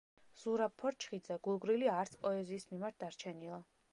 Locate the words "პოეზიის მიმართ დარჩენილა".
2.25-3.63